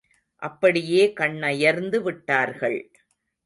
அப்படியே 0.41 1.03
கண்ணயர்ந்து 1.13 2.01
விட்டார்கள். 2.01 2.79